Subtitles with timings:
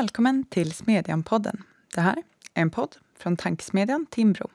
[0.00, 1.62] Välkommen till Smedjan-podden.
[1.94, 2.16] Det här
[2.54, 4.50] är en podd från tankesmedjan Timbro.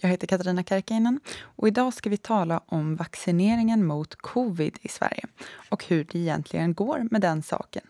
[0.00, 5.24] Jag heter Katarina Karkiainen och idag ska vi tala om vaccineringen mot covid i Sverige
[5.70, 7.82] och hur det egentligen går med den saken.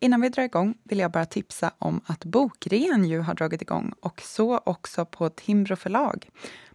[0.00, 3.92] Innan vi drar igång vill jag bara tipsa om att bokrean ju har dragit igång
[4.00, 6.28] och så också på Timbro förlag.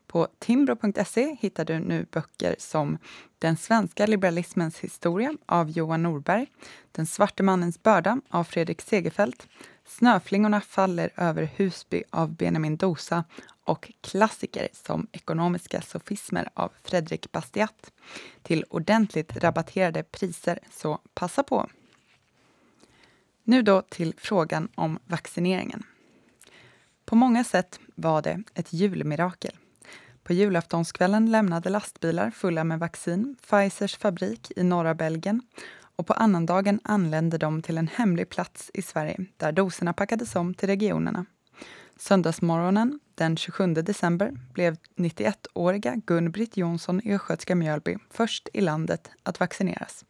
[0.09, 2.97] På timbro.se hittar du nu böcker som
[3.39, 6.47] Den svenska liberalismens historia av Johan Norberg,
[6.91, 9.47] Den svarte mannens börda av Fredrik Segerfeldt,
[9.85, 13.23] Snöflingorna faller över Husby av Benjamin Dosa
[13.63, 17.91] och klassiker som Ekonomiska sofismer av Fredrik Bastiat
[18.43, 21.69] till ordentligt rabatterade priser, så passa på!
[23.43, 25.83] Nu då till frågan om vaccineringen.
[27.05, 29.55] På många sätt var det ett julmirakel.
[30.29, 35.41] På julaftonskvällen lämnade lastbilar fulla med vaccin Pfizers fabrik i norra Belgien
[35.95, 40.53] och på annandagen anlände de till en hemlig plats i Sverige där doserna packades om
[40.53, 41.25] till regionerna.
[41.97, 49.39] Söndagsmorgonen den 27 december blev 91-åriga Gun-Britt Jonsson i Östgötska Mjölby först i landet att
[49.39, 50.05] vaccineras.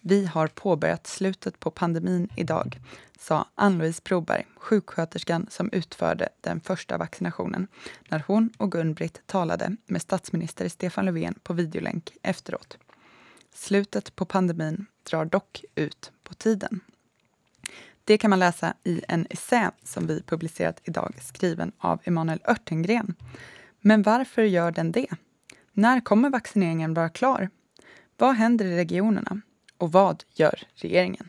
[0.00, 2.80] Vi har påbörjat slutet på pandemin idag,
[3.18, 7.66] sa Ann-Louise Broberg, sjuksköterskan som utförde den första vaccinationen,
[8.08, 12.78] när hon och Gun-Britt talade med statsminister Stefan Löfven på videolänk efteråt.
[13.54, 16.80] Slutet på pandemin drar dock ut på tiden.
[18.04, 23.14] Det kan man läsa i en essä som vi publicerat idag, skriven av Emanuel Örtengren.
[23.80, 25.06] Men varför gör den det?
[25.72, 27.50] När kommer vaccineringen vara klar?
[28.16, 29.40] Vad händer i regionerna?
[29.78, 31.28] Och vad gör regeringen?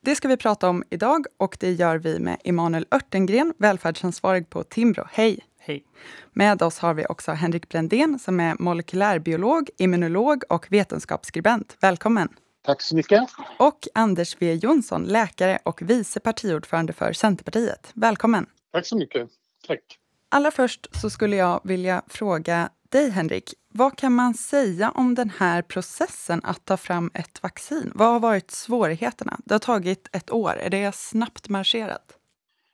[0.00, 4.62] Det ska vi prata om idag och det gör vi med Emanuel Örtengren, välfärdsansvarig på
[4.64, 5.04] Timbro.
[5.10, 5.38] Hej!
[5.58, 5.84] Hej!
[6.32, 11.76] Med oss har vi också Henrik Brändén som är molekylärbiolog, immunolog och vetenskapsskribent.
[11.80, 12.28] Välkommen!
[12.62, 13.22] Tack så mycket!
[13.58, 17.90] Och Anders W Jonsson, läkare och vice partiordförande för Centerpartiet.
[17.94, 18.46] Välkommen!
[18.72, 19.28] Tack så mycket!
[19.66, 19.80] Tack!
[20.28, 23.54] Allra först så skulle jag vilja fråga dig, Henrik.
[23.78, 27.92] Vad kan man säga om den här processen att ta fram ett vaccin?
[27.94, 29.40] Vad har varit svårigheterna?
[29.44, 30.50] Det har tagit ett år.
[30.50, 32.18] Är det snabbt marscherat?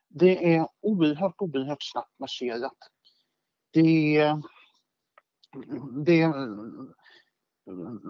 [0.09, 2.77] Det är oerhört, oerhört snabbt marscherat.
[3.73, 4.19] Det,
[6.07, 6.33] det,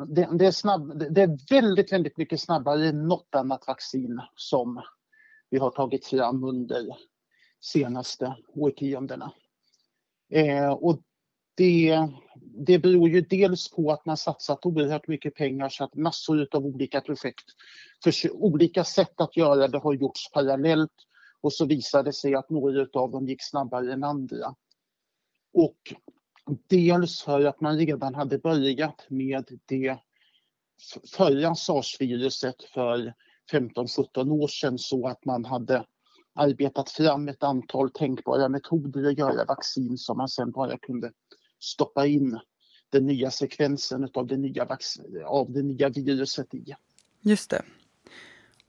[0.08, 4.82] det, det, är snabb, det är väldigt, väldigt mycket snabbare än något annat vaccin som
[5.50, 6.96] vi har tagit fram under
[7.60, 9.32] senaste årtiondena.
[10.32, 11.00] Eh, och
[11.54, 12.08] det,
[12.66, 16.66] det beror ju dels på att man satsat oerhört mycket pengar så att massor av
[16.66, 17.44] olika projekt,
[18.04, 21.06] för olika sätt att göra det har gjorts parallellt
[21.40, 24.54] och så visade det sig att några av dem gick snabbare än andra.
[25.54, 25.94] Och
[26.68, 29.98] dels för att man redan hade börjat med det
[31.16, 33.14] förra sars-viruset för
[33.52, 35.86] 15-17 år sedan så att man hade
[36.34, 41.12] arbetat fram ett antal tänkbara metoder att göra vaccin som man sen bara kunde
[41.64, 42.40] stoppa in
[42.90, 44.68] den nya sekvensen av det nya,
[45.26, 46.74] av det nya viruset i.
[47.20, 47.62] Just det.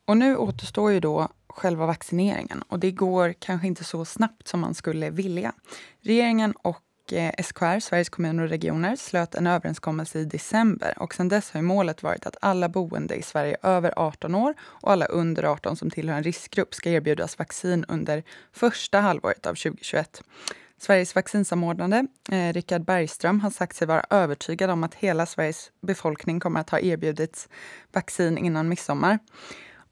[0.06, 4.60] Och nu återstår ju då själva vaccineringen och det går kanske inte så snabbt som
[4.60, 5.54] man skulle vilja.
[6.02, 11.30] Regeringen och eh, SKR, Sveriges kommuner och regioner, slöt en överenskommelse i december och sedan
[11.30, 15.44] dess har målet varit att alla boende i Sverige över 18 år och alla under
[15.44, 20.24] 18 som tillhör en riskgrupp ska erbjudas vaccin under första halvåret av 2021.
[20.85, 26.40] Sveriges vaccinsamordnare, eh, Richard Bergström, har sagt sig vara övertygad om att hela Sveriges befolkning
[26.40, 27.50] kommer att ha erbjudits
[27.94, 29.19] vaccin innan midsommar.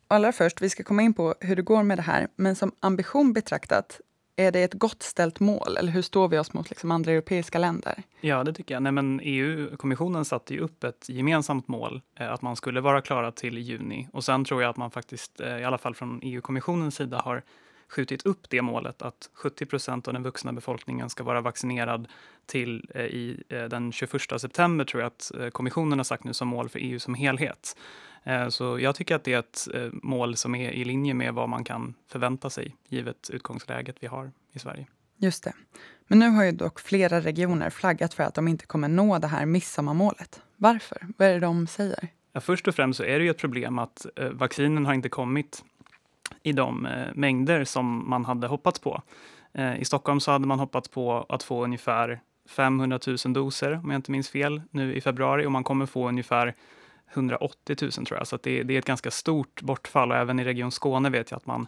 [0.07, 2.71] Allra först, vi ska komma in på hur det går med det här, men som
[2.79, 4.01] ambition betraktat,
[4.35, 5.77] är det ett gott ställt mål?
[5.77, 8.03] Eller hur står vi oss mot liksom andra europeiska länder?
[8.21, 8.83] Ja, det tycker jag.
[8.83, 13.31] Nej, men EU-kommissionen satte ju upp ett gemensamt mål, eh, att man skulle vara klara
[13.31, 14.07] till juni.
[14.13, 17.43] Och sen tror jag att man faktiskt, eh, i alla fall från EU-kommissionens sida, har
[17.93, 22.07] skjutit upp det målet att 70 procent av den vuxna befolkningen ska vara vaccinerad
[22.45, 26.33] till eh, i eh, den 21 september tror jag att eh, kommissionen har sagt nu
[26.33, 27.77] som mål för EU som helhet.
[28.49, 31.63] Så jag tycker att det är ett mål som är i linje med vad man
[31.63, 34.87] kan förvänta sig givet utgångsläget vi har i Sverige.
[35.17, 35.53] Just det.
[36.07, 39.27] Men nu har ju dock flera regioner flaggat för att de inte kommer nå det
[39.27, 40.41] här midsommarmålet.
[40.55, 41.07] Varför?
[41.17, 42.07] Vad är det de säger?
[42.33, 45.63] Ja, först och främst så är det ju ett problem att vaccinen har inte kommit
[46.43, 49.01] i de eh, mängder som man hade hoppats på.
[49.53, 52.19] Eh, I Stockholm så hade man hoppats på att få ungefär
[52.49, 56.07] 500 000 doser, om jag inte minns fel, nu i februari och man kommer få
[56.07, 56.53] ungefär
[57.13, 60.43] 180 000 tror jag, så det, det, är ett ganska stort bortfall och även i
[60.43, 61.67] Region Skåne vet jag att man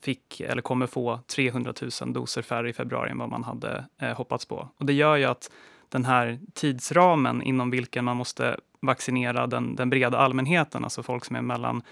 [0.00, 4.16] fick eller kommer få 300 000 doser färre i februari än vad man hade eh,
[4.16, 4.68] hoppats på.
[4.76, 5.50] Och det gör ju att
[5.88, 11.36] den här tidsramen inom vilken man måste vaccinera den, den breda allmänheten, alltså folk som
[11.36, 11.82] är mellan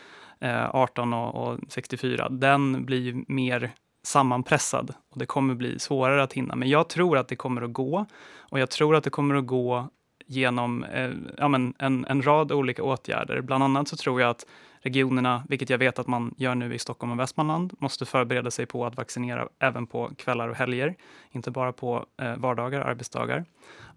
[0.40, 3.70] Eh, 18 och 64, den blir mer
[4.02, 6.56] sammanpressad och det kommer bli svårare att hinna.
[6.56, 8.06] Men jag tror att det kommer att gå
[8.38, 9.88] och jag tror att det kommer att gå
[10.26, 13.40] genom eh, ja, men en, en rad olika åtgärder.
[13.40, 14.46] Bland annat så tror jag att
[14.80, 18.66] regionerna, vilket jag vet att man gör nu i Stockholm och Västmanland, måste förbereda sig
[18.66, 20.94] på att vaccinera även på kvällar och helger,
[21.30, 23.44] inte bara på eh, vardagar, arbetsdagar.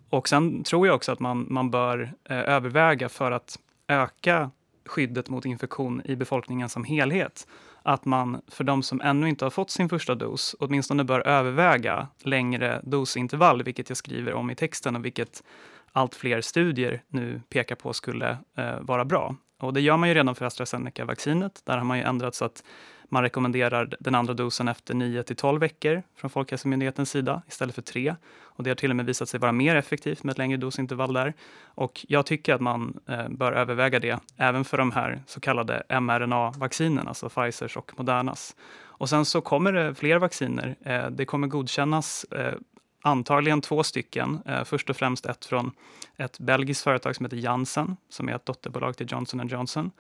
[0.10, 4.52] Och sen tror jag också att man, man bör eh, överväga för att öka
[4.90, 7.48] skyddet mot infektion i befolkningen som helhet
[7.84, 12.08] att man för de som ännu inte har fått sin första dos åtminstone bör överväga
[12.24, 15.44] längre dosintervall, vilket jag skriver om i texten och vilket
[15.92, 19.36] allt fler studier nu pekar på skulle eh, vara bra.
[19.60, 21.62] Och det gör man ju redan för AstraZeneca-vaccinet.
[21.66, 22.64] Där har man ju ändrat så att
[23.10, 27.82] man rekommenderar den andra dosen efter 9 till 12 veckor från Folkhälsomyndighetens sida istället för
[27.82, 28.16] 3.
[28.42, 31.14] Och det har till och med visat sig vara mer effektivt med ett längre dosintervall
[31.14, 31.34] där.
[31.64, 35.84] Och jag tycker att man eh, bör överväga det även för de här så kallade
[35.90, 38.56] mRNA-vaccinerna, alltså Pfizers och Modernas.
[39.00, 40.76] Och sen så kommer det fler vacciner.
[40.82, 42.54] Eh, det kommer godkännas eh,
[43.02, 44.40] antagligen två stycken.
[44.46, 45.72] Eh, först och främst ett från
[46.18, 49.92] ett belgiskt företag som heter Janssen, som är ett dotterbolag till Johnson Johnson.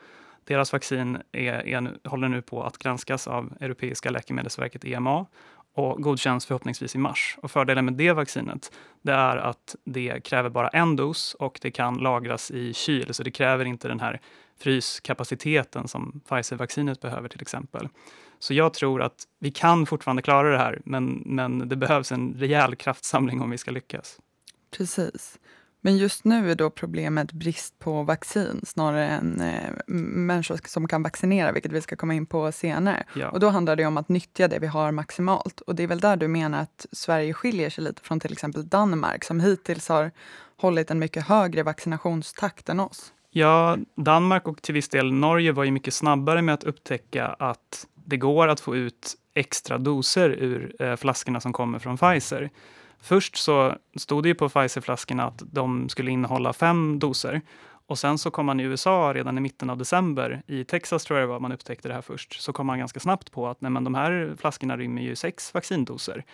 [0.44, 5.26] Deras vaccin är, är, håller nu på att granskas av Europeiska läkemedelsverket EMA
[5.74, 7.38] och godkänns förhoppningsvis i mars.
[7.42, 8.72] Och fördelen med det vaccinet
[9.02, 13.24] det är att det kräver bara en dos och det kan lagras i kyl, så
[13.24, 14.22] det kräver inte den här
[14.60, 17.88] fryskapaciteten som Pfizer-vaccinet behöver till exempel.
[18.40, 22.34] Så jag tror att vi kan fortfarande klara det här, men, men det behövs en
[22.38, 24.20] rejäl kraftsamling om vi ska lyckas.
[24.78, 25.40] Precis.
[25.82, 31.04] Men just nu är då problemet brist på vaccin snarare än eh, människor som kan
[31.04, 33.04] vaccinera, vilket vi ska komma in på senare.
[33.14, 33.30] Ja.
[33.30, 35.62] Och då handlar det om att nyttja det vi har maximalt.
[35.62, 38.70] Och det är väl där du menar att Sverige skiljer sig lite från till exempel
[38.70, 40.12] Danmark som hittills har
[40.58, 43.14] hållit en mycket högre vaccinationstakt än oss.
[43.32, 47.88] Ja, Danmark och till viss del Norge var ju mycket snabbare med att upptäcka att
[48.06, 52.50] det går att få ut extra doser ur eh, flaskorna som kommer från Pfizer.
[53.02, 57.42] Först så stod det ju på Pfizer-flaskorna att de skulle innehålla fem doser.
[57.90, 61.20] Och sen så kom man i USA redan i mitten av december, i Texas tror
[61.20, 63.62] jag det var man upptäckte det här först, så kom man ganska snabbt på att
[63.62, 66.26] nej, men de här flaskorna rymmer ju sex vaccindoser.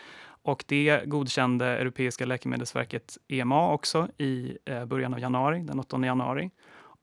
[0.46, 6.52] Och det godkände Europeiska läkemedelsverket EMA också i eh, början av januari, den 8 januari.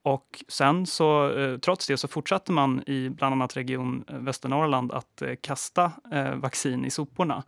[0.02, 4.92] Och sen så, eh, trots det så fortsatte man i bland annat Region eh, Västernorrland
[4.92, 5.92] att kasta
[6.34, 7.42] vaccin i soporna.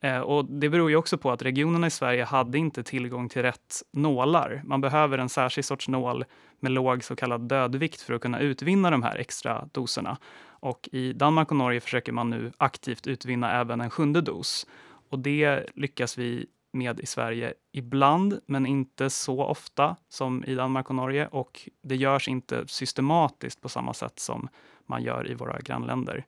[0.00, 3.42] Eh, och det beror ju också på att regionerna i Sverige hade inte tillgång till
[3.42, 4.62] rätt nålar.
[4.64, 6.24] Man behöver en särskild sorts nål
[6.60, 10.18] med låg så kallad dödvikt för att kunna utvinna de här extra doserna.
[10.46, 14.66] Och i Danmark och Norge försöker man nu aktivt utvinna även en sjunde dos.
[15.10, 20.88] Och det lyckas vi med i Sverige ibland, men inte så ofta som i Danmark
[20.88, 21.26] och Norge.
[21.26, 24.48] Och det görs inte systematiskt på samma sätt som
[24.86, 26.26] man gör i våra grannländer.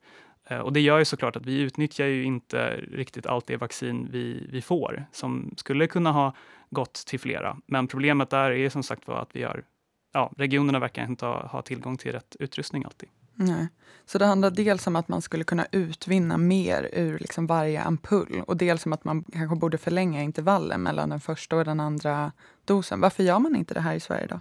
[0.52, 4.08] Eh, och det gör ju såklart att vi utnyttjar ju inte riktigt allt det vaccin
[4.10, 6.34] vi, vi får, som skulle kunna ha
[6.70, 7.56] gått till flera.
[7.66, 9.64] Men problemet där är som sagt var att vi har,
[10.12, 13.08] ja, regionerna verkar inte ha, ha tillgång till rätt utrustning alltid.
[13.34, 13.68] Nej.
[14.06, 18.42] Så det handlar dels om att man skulle kunna utvinna mer ur liksom varje ampull
[18.46, 22.32] och dels om att man kanske borde förlänga intervallen mellan den första och den andra
[22.64, 23.00] dosen.
[23.00, 24.40] Varför gör man inte det här i Sverige då?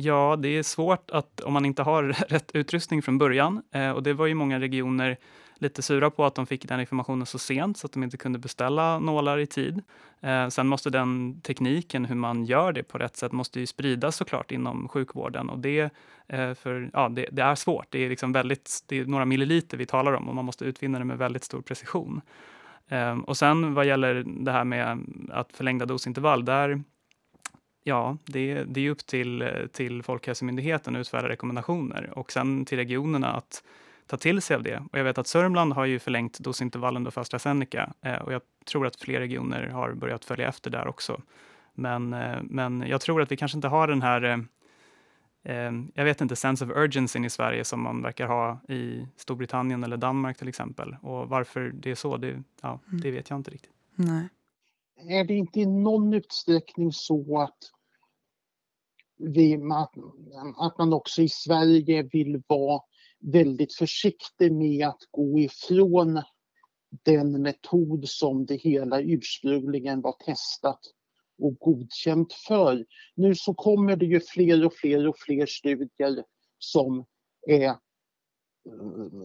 [0.00, 3.62] Ja, det är svårt att om man inte har rätt utrustning från början.
[3.72, 5.16] Eh, och det var ju många regioner
[5.54, 8.38] lite sura på att de fick den informationen så sent så att de inte kunde
[8.38, 9.82] beställa nålar i tid.
[10.20, 14.16] Eh, sen måste den tekniken, hur man gör det på rätt sätt, måste ju spridas
[14.16, 15.92] såklart inom sjukvården och det,
[16.26, 17.86] eh, för, ja, det, det, är svårt.
[17.90, 20.98] Det är, liksom väldigt, det är några milliliter vi talar om och man måste utvinna
[20.98, 22.20] det med väldigt stor precision.
[22.88, 24.98] Eh, och sen vad gäller det här med
[25.30, 26.82] att förlängda dosintervall, där
[27.88, 33.32] Ja, det, det är upp till, till Folkhälsomyndigheten att utfärda rekommendationer och sen till regionerna
[33.32, 33.62] att
[34.06, 34.82] ta till sig av det.
[34.92, 38.86] Och jag vet att Sörmland har ju förlängt dosintervallen för AstraZeneca eh, och jag tror
[38.86, 41.22] att fler regioner har börjat följa efter där också.
[41.74, 44.22] Men, eh, men jag tror att vi kanske inte har den här
[45.42, 49.84] eh jag vet inte, sense of urgency i Sverige som man verkar ha i Storbritannien
[49.84, 50.96] eller Danmark till exempel.
[51.02, 53.00] Och varför det är så, det, ja, mm.
[53.00, 53.72] det vet jag inte riktigt.
[53.94, 54.28] Nej.
[55.00, 57.58] Är det inte i någon utsträckning så att,
[59.18, 59.94] vi, att,
[60.56, 62.80] att man också i Sverige vill vara
[63.20, 66.22] väldigt försiktig med att gå ifrån
[67.04, 70.80] den metod som det hela ursprungligen var testat
[71.42, 72.84] och godkänt för.
[73.14, 76.24] Nu så kommer det ju fler och fler och fler studier
[76.58, 77.04] som,
[77.46, 77.76] är,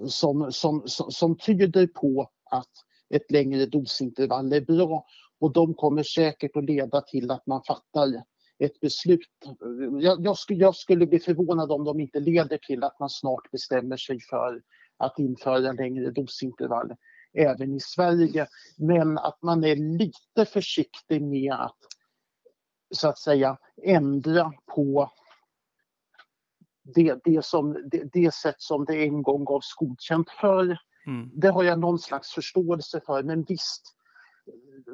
[0.08, 2.72] som, som, som, som tyder på att
[3.10, 5.06] ett längre dosintervall är bra
[5.40, 8.24] och de kommer säkert att leda till att man fattar
[8.60, 9.28] ett beslut.
[10.02, 13.52] Jag, jag, skulle, jag skulle bli förvånad om de inte leder till att man snart
[13.52, 14.62] bestämmer sig för
[14.98, 16.96] att införa längre dosintervall
[17.34, 18.48] även i Sverige.
[18.78, 21.78] Men att man är lite försiktig med att
[22.96, 25.12] så att säga ändra på
[26.96, 30.78] det, det, som, det, det sätt som det en gång gavs godkänt för.
[31.08, 31.30] Mm.
[31.34, 33.96] Det har jag någon slags förståelse för, men visst,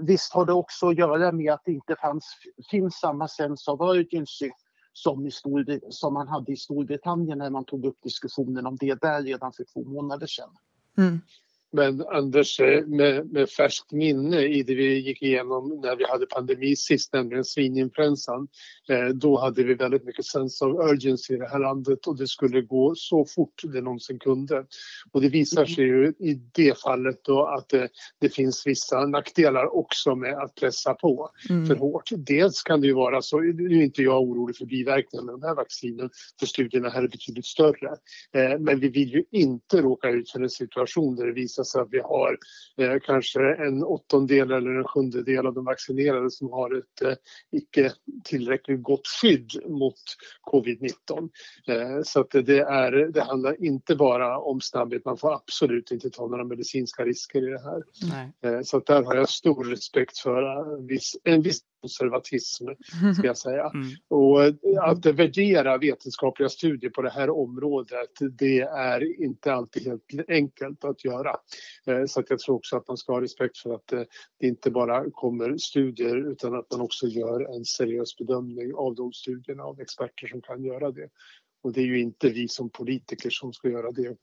[0.02, 2.38] visst har det också att göra med att det inte fanns,
[2.72, 4.50] finns samma sense of urgency
[4.94, 9.02] som, i Stor, som man hade i Storbritannien när man tog upp diskussionen om det
[9.02, 10.50] där redan för två månader sedan.
[10.98, 11.22] Mm.
[11.72, 16.26] Men Anders, eh, med, med färskt minne i det vi gick igenom när vi hade
[16.26, 18.48] pandemi sist, nämligen svininfluensan.
[18.90, 22.28] Eh, då hade vi väldigt mycket sense of urgency i det här landet och det
[22.28, 24.66] skulle gå så fort det någonsin kunde.
[25.12, 29.76] Och det visar sig ju i det fallet då att det, det finns vissa nackdelar
[29.76, 31.66] också med att pressa på mm.
[31.66, 32.10] för hårt.
[32.18, 35.44] Dels kan det ju vara så, nu är inte jag orolig för biverkningar med den
[35.44, 36.10] här vaccinen,
[36.40, 37.90] för studierna här är betydligt större.
[38.34, 41.64] Eh, men vi vill ju inte råka ut för en situation där det visar visar
[41.64, 42.38] sig att vi har
[42.78, 47.14] eh, kanske en åttondel eller en sjundedel av de vaccinerade som har ett eh,
[47.52, 47.92] icke
[48.24, 50.00] tillräckligt gott skydd mot
[50.52, 51.30] covid-19.
[51.68, 56.10] Eh, så att det, är, det handlar inte bara om snabbhet, man får absolut inte
[56.10, 57.84] ta några medicinska risker i det här.
[58.44, 60.44] Eh, så att där har jag stor respekt för
[60.78, 62.66] en viss, en viss konservatism,
[63.18, 63.72] ska jag säga.
[63.74, 63.88] Mm.
[64.08, 64.44] Och
[64.84, 71.06] att värdera vetenskapliga studier på det här området, det är inte alltid helt enkelt att
[71.06, 71.36] göra.
[71.86, 74.02] Eh, så att jag tror också att man ska ha respekt för att eh,
[74.40, 79.14] det inte bara kommer studier utan att man också gör en seriös bedömning av de
[79.14, 81.10] studierna av experter som kan göra det.
[81.64, 84.16] Och det är ju inte vi som politiker som ska göra det.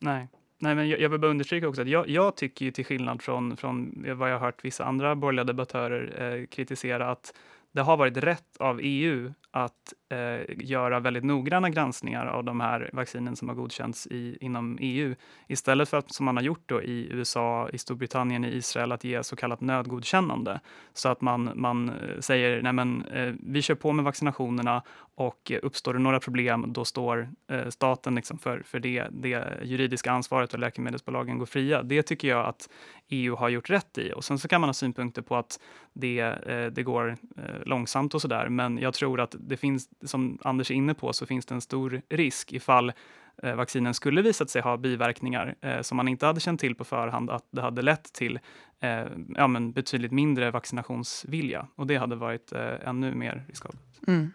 [0.00, 0.28] Nej.
[0.64, 3.22] Nej, men jag, jag vill bara understryka också att jag, jag tycker ju till skillnad
[3.22, 7.34] från, från vad jag har hört vissa andra borgerliga debattörer eh, kritisera att
[7.72, 12.90] det har varit rätt av EU att eh, göra väldigt noggranna granskningar av de här
[12.92, 15.14] vaccinen som har godkänts i, inom EU
[15.48, 19.04] istället för att som man har gjort då i USA, i Storbritannien, i Israel att
[19.04, 20.60] ge så kallat nödgodkännande.
[20.92, 24.82] Så att man, man eh, säger nej men, eh, vi kör på med vaccinationerna
[25.16, 29.44] och eh, uppstår det några problem då står eh, staten liksom för, för det, det
[29.62, 31.82] juridiska ansvaret och läkemedelsbolagen går fria.
[31.82, 32.68] Det tycker jag att
[33.08, 34.12] EU har gjort rätt i.
[34.12, 35.60] Och sen så kan man ha synpunkter på att
[35.92, 40.38] det, eh, det går eh, långsamt och sådär men jag tror att det finns, som
[40.42, 42.92] Anders är inne på, så finns det en stor risk ifall
[43.42, 46.84] eh, vaccinen skulle visat sig ha biverkningar eh, som man inte hade känt till på
[46.84, 48.38] förhand, att det hade lett till
[48.80, 51.68] eh, ja, men betydligt mindre vaccinationsvilja.
[51.74, 54.00] Och det hade varit eh, ännu mer riskabelt.
[54.06, 54.30] Mm.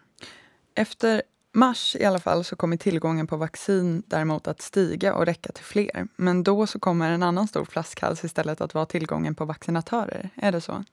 [0.76, 1.22] Efter
[1.54, 5.64] mars i alla fall så kommer tillgången på vaccin däremot att stiga och räcka till
[5.64, 6.08] fler.
[6.16, 10.30] Men då så kommer en annan stor flaskhals istället att vara tillgången på vaccinatörer.
[10.36, 10.84] Är det så?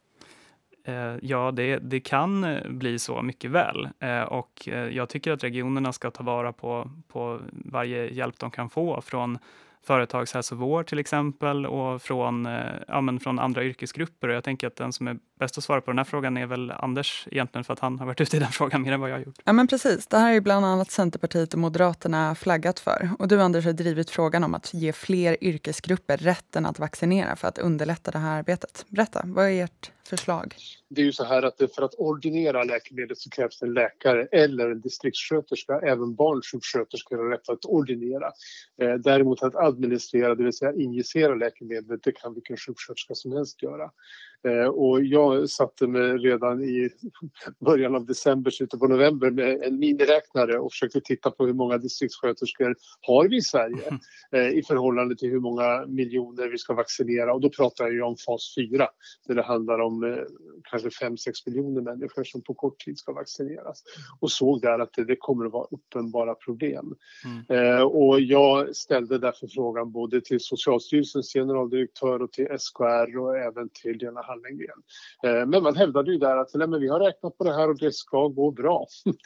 [0.88, 3.88] Eh, ja, det, det kan eh, bli så mycket väl.
[3.98, 8.70] Eh, och jag tycker att regionerna ska ta vara på, på varje hjälp de kan
[8.70, 9.38] få från
[9.82, 12.48] företagshälsovård till exempel och från,
[12.88, 14.28] ja, men från andra yrkesgrupper.
[14.28, 16.46] Och jag tänker att den som är bäst att svara på den här frågan är
[16.46, 19.10] väl Anders egentligen för att han har varit ute i den frågan mer än vad
[19.10, 19.38] jag har gjort.
[19.44, 23.10] Ja men precis, det här är bland annat Centerpartiet och Moderaterna flaggat för.
[23.18, 27.48] Och du Anders har drivit frågan om att ge fler yrkesgrupper rätten att vaccinera för
[27.48, 28.86] att underlätta det här arbetet.
[28.88, 30.54] Berätta, vad är ert förslag?
[30.88, 34.70] Det är ju så här att för att ordinera läkemedlet så krävs en läkare eller
[34.70, 35.80] en distriktssköterska.
[35.80, 38.32] Även barnsjuksköterskor har rätt att ordinera.
[38.82, 43.62] Eh, däremot att administrera, det vill säga injicera läkemedlet, det kan vilken sjuksköterska som helst
[43.62, 43.90] göra.
[44.44, 46.90] Eh, och jag satte mig redan i
[47.64, 51.78] början av december, slutet på november med en miniräknare och försökte titta på hur många
[51.78, 53.98] distriktssköterskor har vi i Sverige
[54.32, 57.34] eh, i förhållande till hur många miljoner vi ska vaccinera.
[57.34, 58.88] Och då pratar jag om fas 4
[59.26, 60.16] där det handlar om eh,
[60.70, 61.16] kanske 5-6
[61.46, 63.82] miljoner människor som på kort tid ska vaccineras.
[64.20, 66.94] Och såg där att det, det kommer att vara uppenbara problem.
[67.24, 67.86] Mm.
[67.86, 73.96] Och jag ställde därför frågan både till Socialstyrelsens generaldirektör och till SKR och även till
[73.96, 74.82] Lena Hallengren.
[75.24, 77.68] Eh, men man hävdade ju där att nej, men vi har räknat på det här
[77.70, 78.86] och det ska gå bra.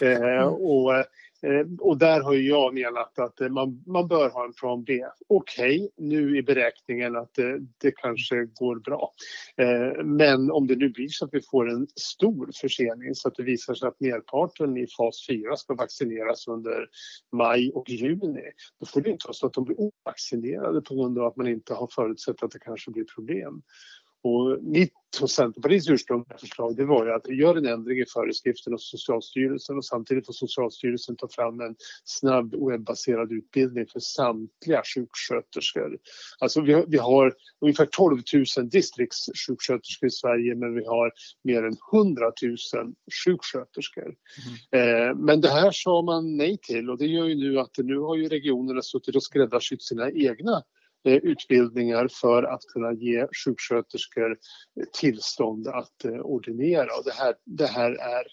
[0.00, 4.84] Eh, och, eh, och där har jag menat att man, man bör ha en plan
[4.84, 5.04] B.
[5.28, 9.12] Okej, okay, nu i beräkningen att det, det kanske går bra.
[10.04, 13.42] Men om det nu blir så att vi får en stor försening så att det
[13.42, 16.86] visar sig att merparten i fas 4 ska vaccineras under
[17.32, 18.50] maj och juni.
[18.80, 21.48] Då får det inte vara så att de blir ovaccinerade på grund av att man
[21.48, 23.62] inte har förutsett att det kanske blir problem.
[24.22, 28.72] Och mitt och Centerpartiets ursprungliga förslag det var ju att göra en ändring i föreskriften
[28.72, 35.98] hos Socialstyrelsen och samtidigt får Socialstyrelsen ta fram en snabb webbaserad utbildning för samtliga sjuksköterskor.
[36.38, 38.22] Alltså vi har, vi har ungefär 12
[38.56, 41.12] 000 distriktssjuksköterskor i Sverige men vi har
[41.44, 42.56] mer än 100 000
[43.24, 44.14] sjuksköterskor.
[44.72, 45.08] Mm.
[45.08, 47.98] Eh, men det här sa man nej till och det gör ju nu att nu
[47.98, 50.62] har ju regionerna suttit och skräddarsytt sina egna
[51.04, 54.38] Eh, utbildningar för att kunna ge sjuksköterskor
[54.92, 56.96] tillstånd att eh, ordinera.
[56.98, 58.24] Och det, här, det här är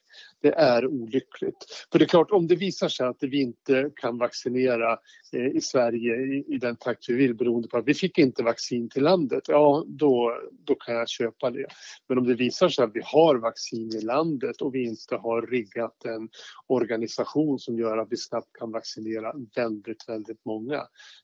[0.41, 1.87] det är olyckligt.
[1.91, 4.99] För det är klart, om det visar sig att vi inte kan vaccinera
[5.33, 8.43] eh, i Sverige i, i, den takt vi vill beroende på att vi fick inte
[8.43, 11.65] vaccin till landet, ja då, då kan jag köpa det.
[12.07, 15.41] Men om det visar sig att vi har vaccin i landet och vi inte har
[15.41, 16.29] riggat en
[16.67, 20.77] organisation som gör att vi snabbt kan vaccinera väldigt, väldigt många,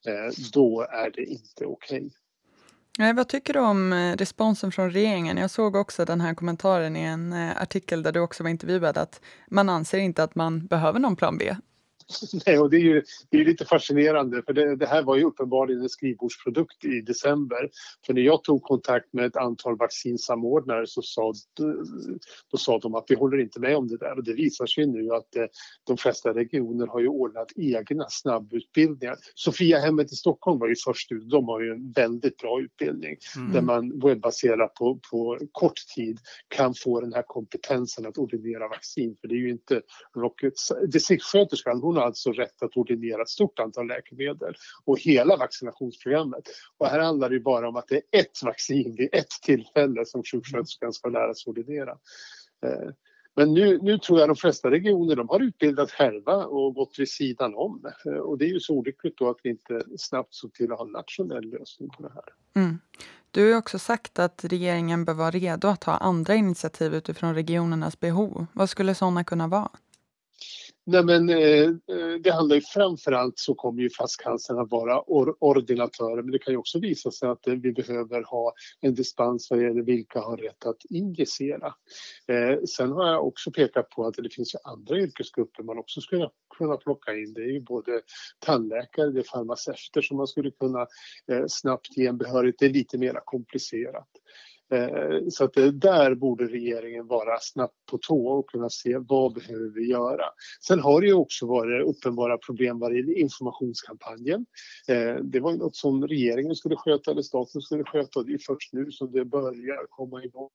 [0.08, 1.98] eh, då är det inte okej.
[1.98, 2.10] Okay.
[2.98, 5.38] Vad tycker du om eh, responsen från regeringen?
[5.38, 8.98] Jag såg också den här kommentaren i en eh, artikel där du också var intervjuad
[8.98, 11.56] att man anser inte att man behöver någon plan B
[12.46, 15.24] Nej, och det är ju det är lite fascinerande för det, det, här var ju
[15.24, 17.70] uppenbarligen en skrivbordsprodukt i december.
[18.06, 21.34] För när jag tog kontakt med ett antal vaccinsamordnare så sa,
[22.52, 24.88] då sa de att vi håller inte med om det där och det visar sig
[24.88, 25.46] nu att eh,
[25.84, 29.18] de flesta regioner har ju ordnat egna snabbutbildningar.
[29.36, 33.54] Sofiahemmet i Stockholm var ju först ut, de har ju en väldigt bra utbildning mm.
[33.54, 39.16] där man webbaserat på, på kort tid kan få den här kompetensen att ordinera vaccin
[39.22, 39.82] för det är ju inte
[40.16, 40.54] rocket.
[40.88, 44.54] Distriktssköterskan hon har alltså rätt att ordinera ett stort antal läkemedel
[44.86, 46.44] och hela vaccinationsprogrammet.
[46.78, 50.24] Och här handlar det bara om att det är ett vaccin vid ett tillfälle som
[50.24, 51.92] sjuksköterskan ska lära sig ordinera.
[52.66, 52.90] Eh,
[53.36, 57.10] men nu, nu, tror jag de flesta regioner de har utbildat själva och gått vid
[57.10, 57.92] sidan om.
[58.06, 60.78] Eh, och det är ju så olyckligt då att vi inte snabbt såg till att
[60.78, 62.64] ha en nationell lösning på det här.
[62.64, 62.80] Mm.
[63.32, 68.00] Du har också sagt att regeringen bör vara redo att ta andra initiativ utifrån regionernas
[68.00, 68.46] behov.
[68.54, 69.70] Vad skulle sådana kunna vara?
[70.88, 71.70] Nej, men, eh,
[72.24, 76.54] det handlar ju framförallt så kommer ju flaskhalsen att vara or ordinatörer men det kan
[76.54, 80.38] ju också visa sig att eh, vi behöver ha en dispens vad gäller vilka har
[80.38, 81.74] rätt att injicera.
[82.28, 86.02] Eh, sen har jag också pekat på att det finns ju andra yrkesgrupper man också
[86.02, 87.34] skulle kunna plocka in.
[87.34, 88.02] Det är ju både
[88.40, 90.82] tandläkare, det är farmaceuter som man skulle kunna
[91.32, 92.56] eh, snabbt ge en behörighet.
[92.60, 94.10] Det är lite mer komplicerat.
[94.72, 99.70] Eh, så att där borde regeringen vara snabbt på tå och kunna se vad behöver
[99.70, 100.26] vi göra.
[100.68, 104.46] Sen har det ju också varit uppenbara problem vad gäller informationskampanjen.
[104.88, 108.38] Eh, det var något som regeringen skulle sköta eller staten skulle sköta och det är
[108.38, 110.50] först nu som det börjar komma igång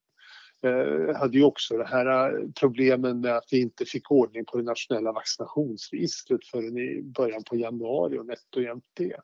[0.62, 4.56] eh, hade ju också det här eh, problemen med att vi inte fick ordning på
[4.56, 9.16] det nationella vaccinationsregistret förrän i början på januari och nätt och jämnt det.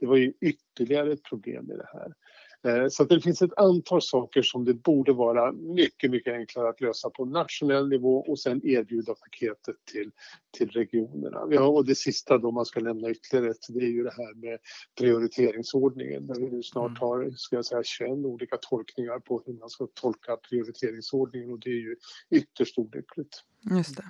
[0.00, 2.12] Det var ju ytterligare ett problem i det här.
[2.66, 6.80] Eh, så det finns ett antal saker som det borde vara mycket, mycket enklare att
[6.80, 10.10] lösa på nationell nivå och sen erbjuda paketet till,
[10.58, 11.46] till regionerna.
[11.50, 14.34] Ja, och det sista då man ska lämna ytterligare ett, det är ju det här
[14.34, 14.58] med
[14.98, 17.00] prioriteringsordningen där vi nu snart mm.
[17.00, 21.70] har, ska jag säga, 21 olika tolkningar på hur man ska tolka prioriteringsordningen och det
[21.70, 21.96] är ju
[22.30, 23.42] ytterst olyckligt.
[23.70, 24.04] Just det.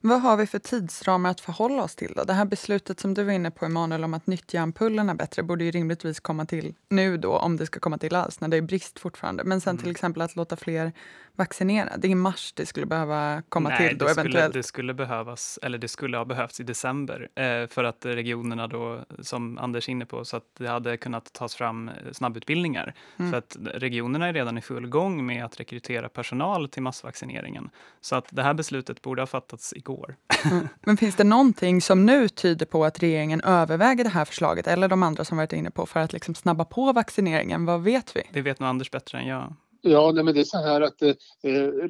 [0.00, 2.12] Vad har vi för tidsramar att förhålla oss till?
[2.16, 2.24] Då?
[2.24, 5.64] Det här beslutet som du var inne på, Emanuel, om att nyttja ampullerna bättre borde
[5.64, 8.62] ju rimligtvis komma till nu då, om det ska komma till alls, när det är
[8.62, 9.44] brist fortfarande.
[9.44, 9.82] Men sen mm.
[9.82, 10.92] till exempel att låta fler
[11.40, 11.96] vaccinera.
[11.96, 14.44] Det är i mars det skulle behöva komma Nej, till då det eventuellt.
[14.44, 18.66] Skulle, det skulle behövas, eller det skulle ha behövts i december eh, för att regionerna
[18.66, 22.94] då, som Anders är inne på, så att det hade kunnat tas fram snabbutbildningar.
[23.16, 23.30] Mm.
[23.30, 27.70] För att regionerna är redan i full gång med att rekrytera personal till massvaccineringen.
[28.00, 30.16] Så att det här beslutet borde ha fattats igår.
[30.44, 30.68] Mm.
[30.80, 34.88] Men finns det någonting som nu tyder på att regeringen överväger det här förslaget, eller
[34.88, 37.66] de andra som varit inne på, för att liksom snabba på vaccineringen?
[37.70, 38.22] Vad vet vi?
[38.32, 39.54] Det vet nog Anders bättre än jag.
[39.82, 41.14] Ja, nej, men det är så här att eh,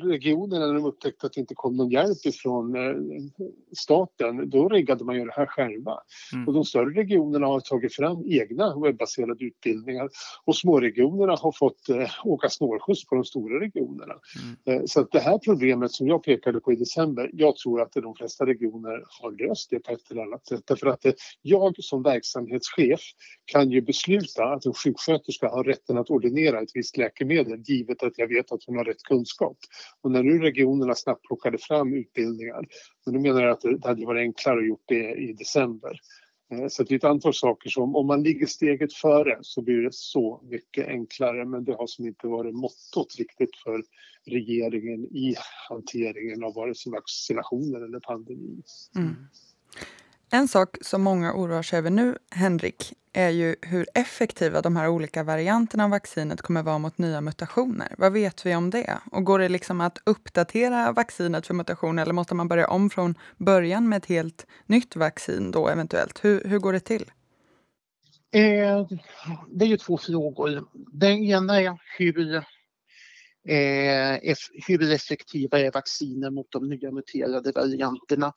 [0.02, 2.94] regionerna när de upptäckte att det inte kom någon hjälp ifrån eh,
[3.76, 5.98] staten, då riggade man ju det här själva.
[6.32, 6.48] Mm.
[6.48, 10.08] Och de större regionerna har tagit fram egna webbaserade utbildningar
[10.44, 14.14] och småregionerna har fått eh, åka snålskjuts på de stora regionerna.
[14.42, 14.80] Mm.
[14.80, 17.92] Eh, så att det här problemet som jag pekade på i december, jag tror att
[17.92, 20.62] de flesta regioner har löst det på ett eller annat sätt.
[20.66, 23.00] Därför att eh, jag som verksamhetschef
[23.44, 28.18] kan ju besluta att en sjuksköterska har rätten att ordinera ett visst läkemedel givet att
[28.18, 29.58] jag vet att hon har rätt kunskap.
[30.00, 32.66] Och när nu regionerna snabbt plockade fram utbildningar,
[33.04, 36.00] men då menar jag att det hade varit enklare att gjort det i december.
[36.52, 39.82] Eh, så det är ett antal saker som om man ligger steget före så blir
[39.82, 43.82] det så mycket enklare men det har som inte varit mottot riktigt för
[44.26, 45.34] regeringen i
[45.68, 48.62] hanteringen av vare sig vaccinationer eller pandemi.
[48.96, 49.14] Mm.
[50.32, 54.88] En sak som många oroar sig över nu, Henrik, är ju hur effektiva de här
[54.88, 57.94] olika varianterna av vaccinet kommer vara mot nya mutationer.
[57.98, 58.98] Vad vet vi om det?
[59.12, 63.14] Och går det liksom att uppdatera vaccinet för mutationer eller måste man börja om från
[63.36, 66.24] början med ett helt nytt vaccin då eventuellt?
[66.24, 67.04] Hur, hur går det till?
[68.32, 68.86] Eh,
[69.48, 70.64] det är ju två frågor.
[70.92, 72.44] Den ena är hur,
[73.48, 74.34] eh,
[74.66, 78.32] hur effektiva är vacciner mot de nya muterade varianterna?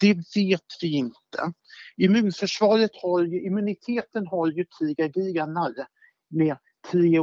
[0.00, 1.52] Det vet vi inte.
[1.96, 5.74] Immunförsvaret har ju, immuniteten har ju tre grenar
[6.30, 6.56] med
[6.90, 7.18] tre,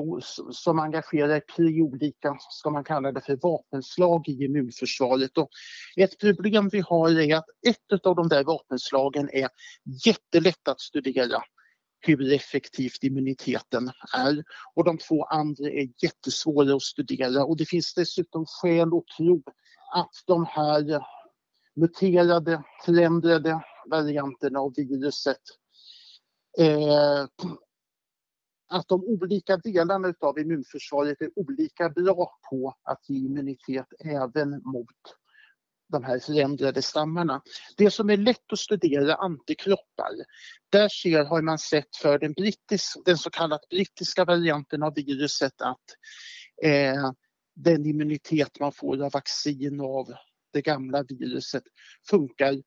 [0.51, 5.37] som engagerar tre olika, ska man kalla det för vapenslag i immunförsvaret.
[5.37, 5.49] Och
[5.97, 9.49] ett problem vi har är att ett av de där vapenslagen är
[10.05, 11.43] jättelätt att studera
[11.99, 14.43] hur effektivt immuniteten är.
[14.73, 19.43] Och de två andra är jättesvåra att studera och det finns dessutom skäl att tro
[19.93, 21.03] att de här
[21.75, 25.41] muterade, förändrade varianterna av viruset
[26.59, 27.25] eh,
[28.69, 35.18] att de olika delarna av immunförsvaret är olika bra på att ge immunitet även mot
[35.89, 37.41] de här förändrade stammarna.
[37.77, 40.11] Det som är lätt att studera antikroppar,
[40.69, 45.61] där ser, har man sett för den, brittis, den så kallade brittiska varianten av viruset
[45.61, 45.85] att
[46.63, 47.11] eh,
[47.55, 50.13] den immunitet man får av vaccin av
[50.53, 51.63] det gamla viruset
[52.09, 52.61] funkar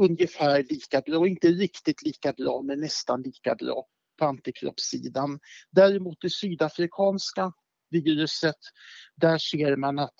[0.00, 3.86] ungefär lika bra, inte riktigt lika bra men nästan lika bra
[4.18, 5.40] på antikroppssidan.
[5.70, 7.52] Däremot det sydafrikanska
[7.90, 8.58] viruset,
[9.16, 10.14] där ser man att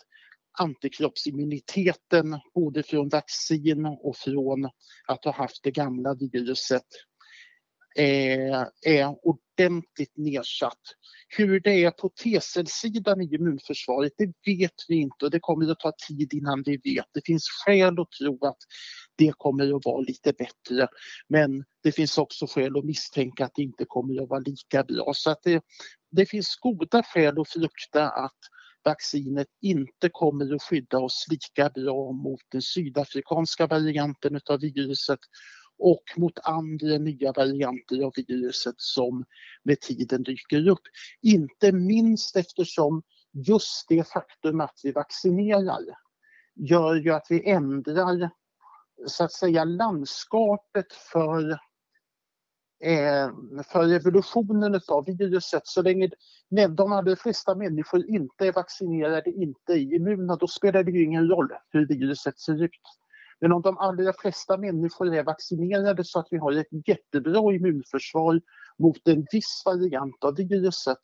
[0.59, 4.65] antikroppsimmuniteten både från vaccin och från
[5.07, 6.87] att ha haft det gamla viruset
[7.97, 10.81] eh, är, ordentligt nedsatt.
[11.29, 15.81] Hur det är på T-cellsidan i immunförsvaret, det vet vi inte och det kommer att
[15.81, 17.07] ta tid innan vi vet.
[17.15, 18.59] Det finns skäl att tro att
[19.17, 20.89] det kommer att vara lite bättre.
[21.29, 25.13] Men det finns också skäl att misstänka att det inte kommer att vara lika bra.
[25.15, 25.63] Så att det,
[26.11, 28.39] det finns goda skäl att frukta att
[28.85, 35.21] vaccinet inte kommer att skydda oss lika bra mot den sydafrikanska varianten av viruset
[35.79, 39.25] och mot andra nya varianter av viruset som
[39.63, 40.83] med tiden dyker upp.
[41.23, 45.83] Inte minst eftersom just det faktum att vi vaccinerar
[46.55, 48.31] gör ju att vi ändrar
[49.07, 51.59] så att säga landskapet för,
[52.81, 53.31] Eh,
[53.73, 55.63] för evolutionen av viruset.
[55.65, 56.11] Så länge
[56.77, 61.29] de allra flesta människor inte är vaccinerade, inte är immuna, då spelar det ju ingen
[61.29, 62.71] roll hur viruset ser ut.
[63.41, 68.41] Men om de allra flesta människor är vaccinerade så att vi har ett jättebra immunförsvar
[68.79, 70.99] mot en viss variant av viruset,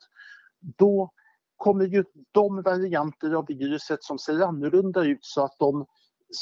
[0.59, 1.11] då
[1.57, 5.85] kommer ju de varianter av viruset som ser annorlunda ut så att de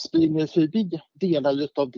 [0.08, 1.91] springer förbi delar av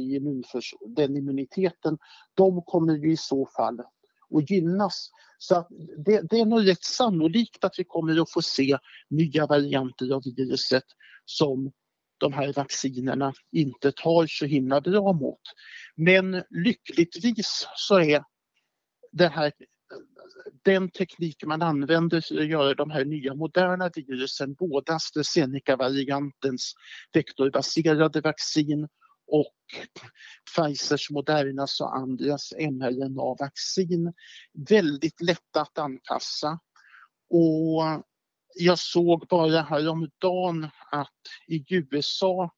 [0.96, 1.98] den immuniteten,
[2.34, 5.10] de kommer ju i så fall att gynnas.
[5.38, 5.68] Så
[6.06, 8.78] det, det, är nog rätt sannolikt att vi kommer att få se
[9.10, 10.84] nya varianter av viruset
[11.26, 11.72] som
[12.18, 15.42] de här vaccinerna inte tar så himla bra mot.
[15.96, 18.24] Men lyckligtvis så är
[19.12, 19.52] det här
[20.64, 26.74] den teknik man använder för att göra de här nya moderna virusen, både AstraZeneca-variantens
[27.14, 28.88] vektorbaserade vaccin
[29.28, 29.56] och
[30.56, 34.14] Pfizers, Modernas och andras mRNA-vaccin
[34.70, 36.60] väldigt lätta att anpassa.
[37.30, 38.04] Och
[38.56, 42.52] jag såg bara häromdagen att i USA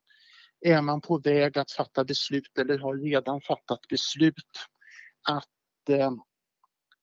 [0.65, 4.67] är man på väg att fatta beslut, eller har redan fattat beslut,
[5.29, 6.11] att eh,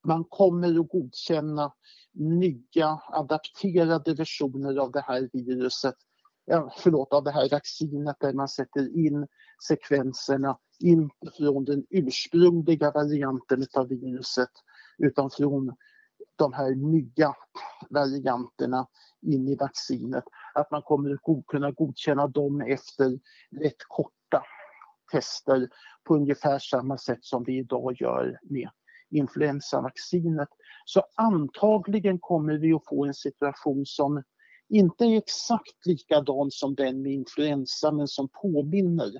[0.05, 1.73] man kommer att godkänna
[2.13, 5.95] nya adapterade versioner av det här viruset,
[6.77, 9.27] förlåt, av det här vaccinet där man sätter in
[9.69, 14.51] sekvenserna inte från den ursprungliga varianten av viruset
[14.99, 15.77] utan från
[16.37, 17.35] de här nya
[17.91, 18.87] varianterna
[19.23, 20.25] in i vaccinet.
[20.55, 23.19] Att man kommer att kunna godkänna dem efter
[23.51, 24.43] rätt korta
[25.13, 25.69] tester
[26.05, 28.71] på ungefär samma sätt som vi idag gör med
[29.11, 30.49] influensavaccinet.
[30.85, 34.23] Så antagligen kommer vi att få en situation som
[34.69, 39.11] inte är exakt likadan som den med influensa men som påminner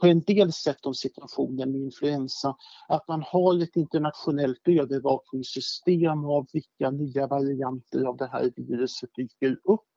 [0.00, 2.56] på en del sätt om situationen med influensa.
[2.88, 9.60] Att man har ett internationellt övervakningssystem av vilka nya varianter av det här viruset dyker
[9.64, 9.88] upp.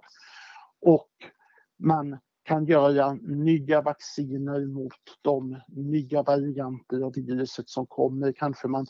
[0.81, 1.11] Och
[1.79, 8.31] man kan göra nya vacciner mot de nya varianter av viruset som kommer.
[8.31, 8.85] Kanske man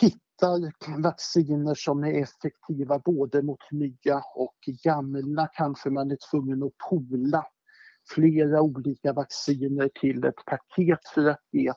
[0.00, 0.72] hittar
[1.02, 5.48] vacciner som är effektiva både mot nya och gamla.
[5.52, 7.46] Kanske man är tvungen att pola
[8.14, 11.72] flera olika vacciner till ett paket för att ge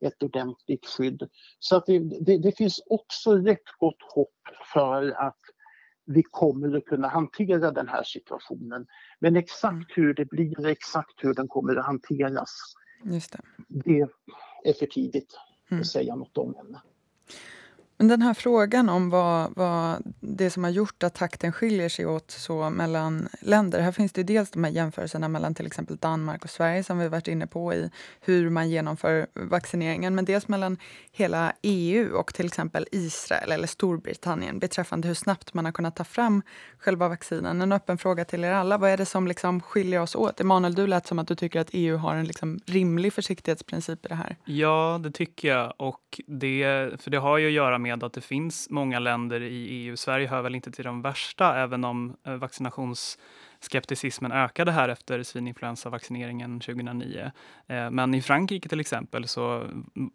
[0.00, 1.28] ett ordentligt skydd.
[1.58, 4.40] Så att det, det, det finns också rätt gott hopp
[4.72, 5.40] för att
[6.06, 8.86] vi kommer att kunna hantera den här situationen.
[9.18, 9.84] Men exakt mm.
[9.88, 13.40] hur det blir, exakt hur den kommer att hanteras, Just det.
[13.68, 14.00] det
[14.64, 15.38] är för tidigt
[15.70, 15.80] mm.
[15.80, 16.76] att säga något om än.
[17.96, 22.06] Men den här frågan om vad, vad det som har gjort att takten skiljer sig
[22.06, 23.80] åt så mellan länder.
[23.80, 27.08] Här finns det dels de här jämförelserna mellan till exempel Danmark och Sverige som vi
[27.08, 30.14] varit inne på i hur man genomför vaccineringen.
[30.14, 30.78] Men dels mellan
[31.12, 36.04] hela EU och till exempel Israel eller Storbritannien beträffande hur snabbt man har kunnat ta
[36.04, 36.42] fram
[36.78, 37.62] själva vaccinen.
[37.62, 38.78] En öppen fråga till er alla.
[38.78, 40.40] Vad är det som liksom skiljer oss åt?
[40.40, 44.08] Emanuel, du lät som att du tycker att EU har en liksom rimlig försiktighetsprincip i
[44.08, 44.36] det här.
[44.44, 45.74] Ja, det tycker jag.
[45.76, 49.66] Och det, för det har ju att göra med att det finns många länder i
[49.68, 49.96] EU.
[49.96, 56.60] Sverige hör väl inte till de värsta, även om eh, vaccinationsskepticismen ökade här efter svininfluensavaccineringen
[56.60, 57.32] 2009.
[57.66, 59.66] Eh, men i Frankrike till exempel, så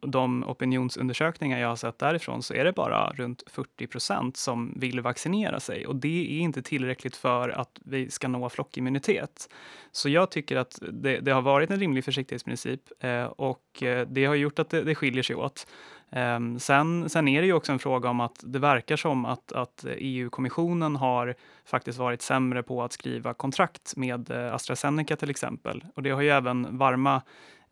[0.01, 5.01] de opinionsundersökningar jag har sett därifrån, så är det bara runt 40 procent som vill
[5.01, 5.88] vaccinera sig.
[5.88, 9.49] Och det är inte tillräckligt för att vi ska nå flockimmunitet.
[9.91, 14.36] Så jag tycker att det, det har varit en rimlig försiktighetsprincip eh, och det har
[14.36, 15.67] gjort att det, det skiljer sig åt.
[16.12, 19.52] Ehm, sen, sen är det ju också en fråga om att det verkar som att,
[19.52, 25.84] att EU-kommissionen har faktiskt varit sämre på att skriva kontrakt med eh, AstraZeneca till exempel.
[25.95, 27.22] Och det har ju även varma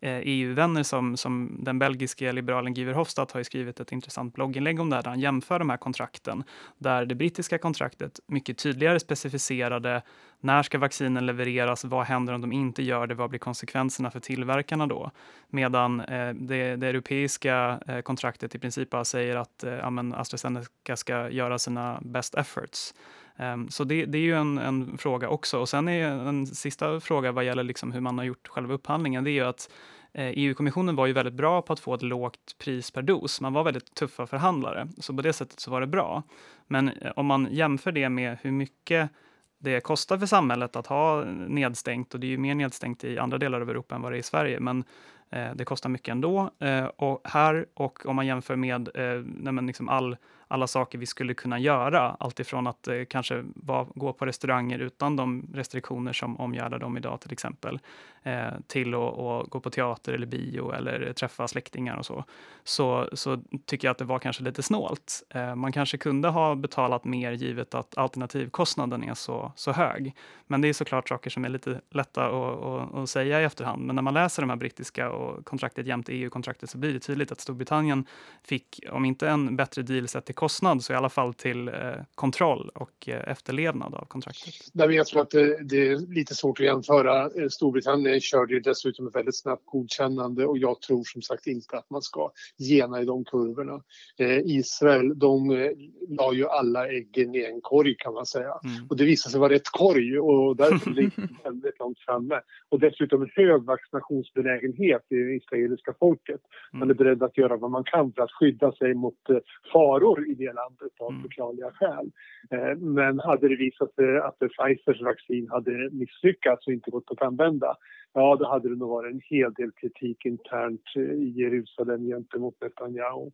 [0.00, 4.80] eh, e EU-vänner som, som den belgiske liberalen Guy Verhofstadt har skrivit ett intressant blogginlägg
[4.80, 6.44] om det här, där han jämför de här kontrakten.
[6.78, 10.02] Där det brittiska kontraktet mycket tydligare specificerade
[10.40, 14.20] när ska vaccinen levereras, vad händer om de inte gör det, vad blir konsekvenserna för
[14.20, 15.10] tillverkarna då?
[15.48, 20.96] Medan eh, det, det, europeiska eh, kontraktet i princip bara säger att eh, ja, AstraZeneca
[20.96, 22.94] ska göra sina best efforts.
[23.40, 25.58] Um, så det, det, är ju en, en, fråga också.
[25.58, 29.24] Och sen är en sista fråga vad gäller liksom hur man har gjort själva upphandlingen,
[29.24, 29.70] det är ju att
[30.12, 33.40] eh, e EU-kommissionen var ju väldigt bra på att få ett lågt pris per dos.
[33.40, 36.22] Man var väldigt tuffa förhandlare, så på det sättet så var det bra.
[36.66, 39.10] Men eh, om man jämför det med hur mycket
[39.58, 43.38] det kostar för samhället att ha nedstängt och det är ju mer nedstängt i andra
[43.38, 44.60] delar av Europa än vad det är i Sverige.
[44.60, 44.84] Men
[45.30, 46.50] eh, det kostar mycket ändå.
[46.58, 50.16] Eh, och här, och om man jämför med eh, liksom all
[50.48, 52.16] alla saker vi skulle kunna göra.
[52.20, 57.20] Alltifrån att eh, kanske va, gå på restauranger utan de restriktioner som omgärdar dem idag
[57.20, 57.78] till exempel,
[58.22, 62.24] eh, till att gå på teater eller bio eller träffa släktingar och så.
[62.64, 65.22] Så, så tycker jag att det var kanske lite snålt.
[65.30, 70.14] Eh, man kanske kunde ha betalat mer givet att alternativkostnaden är så, så hög.
[70.46, 73.86] Men det är såklart saker som är lite lätta att, att, att säga i efterhand.
[73.86, 77.32] Men när man läser de här brittiska och kontraktet jämte EU-kontraktet så blir det tydligt
[77.32, 78.06] att Storbritannien
[78.44, 81.74] fick, om inte en bättre deal sett till kostnad så i alla fall till eh,
[82.14, 84.54] kontroll och eh, efterlevnad av kontraktet.
[84.72, 87.24] jag tror att det, det, är lite svårt att jämföra.
[87.24, 91.76] Eh, Storbritannien körde ju dessutom ett väldigt snabbt godkännande och jag tror som sagt inte
[91.76, 93.82] att man ska gena i de kurvorna.
[94.18, 95.70] Eh, Israel, de eh,
[96.08, 98.86] la ju alla äggen i en korg kan man säga mm.
[98.88, 102.40] och det visade sig vara rätt korg och därför ligger de väldigt långt framme.
[102.68, 106.40] Och dessutom en hög vaccinationsbenägenhet i det israeliska folket.
[106.72, 106.96] Man är mm.
[106.96, 109.36] beredd att göra vad man kan för att skydda sig mot eh,
[109.72, 111.22] faror i det landet av mm.
[111.22, 112.10] förklarliga skäl.
[112.50, 117.22] Eh, men hade det visat sig att Pfizers vaccin hade misslyckats och inte gått att
[117.22, 117.76] använda
[118.12, 123.30] ja, då hade det nog varit en hel del kritik internt i Jerusalem gentemot Netanyahu.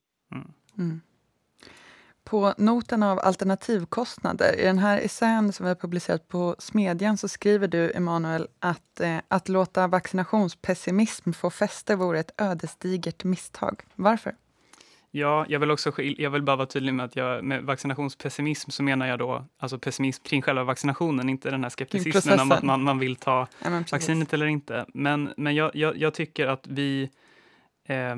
[0.78, 1.00] Mm.
[2.24, 7.28] På noten av alternativkostnader, i den här essän som vi har publicerat på Smedjan så
[7.28, 13.82] skriver du, Emanuel, att eh, att låta vaccinationspessimism få fäste vore ett ödesdigert misstag.
[13.94, 14.34] Varför?
[15.16, 18.82] Ja, jag vill också jag vill bara vara tydlig med att jag med vaccinationspessimism så
[18.82, 22.82] menar jag då alltså pessimism kring själva vaccinationen, inte den här skepticismen om att man,
[22.82, 24.86] man vill ta ja, vaccinet eller inte.
[24.94, 27.10] Men, men jag, jag, jag tycker att vi
[27.88, 28.16] eh,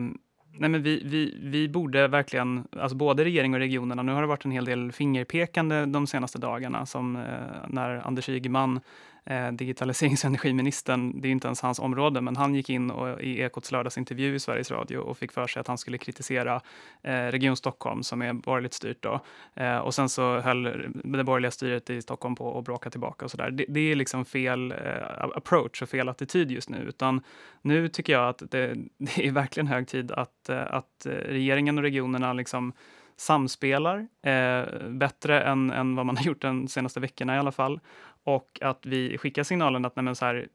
[0.59, 4.27] Nej, men vi, vi, vi borde verkligen, alltså både regering och regionerna, nu har det
[4.27, 7.23] varit en hel del fingerpekande de senaste dagarna, som eh,
[7.69, 8.81] när Anders Ygeman
[9.26, 13.20] eh, digitaliserings och energiministern, det är inte ens hans område, men han gick in och,
[13.20, 16.60] i Ekots lördagsintervju i Sveriges Radio och fick för sig att han skulle kritisera
[17.02, 19.20] eh, Region Stockholm som är borgerligt styrt då.
[19.54, 20.62] Eh, och sen så höll
[21.04, 23.50] det borgerliga styret i Stockholm på att bråka tillbaka och sådär.
[23.50, 27.20] Det, det, är liksom fel eh, approach och fel attityd just nu, utan
[27.62, 31.84] nu tycker jag att det, det är verkligen hög tid att, eh, att regeringen och
[31.84, 32.72] regionerna liksom
[33.16, 37.80] samspelar eh, bättre än, än vad man har gjort de senaste veckorna i alla fall.
[38.26, 40.48] Och att vi skickar signalen att nej så här,